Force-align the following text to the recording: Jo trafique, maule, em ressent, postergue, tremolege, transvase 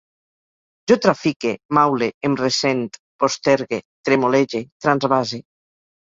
Jo 0.91 0.95
trafique, 1.03 1.51
maule, 1.79 2.07
em 2.31 2.39
ressent, 2.41 2.81
postergue, 3.25 3.81
tremolege, 4.09 4.65
transvase 4.89 5.43